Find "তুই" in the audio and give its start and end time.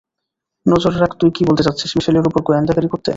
1.19-1.31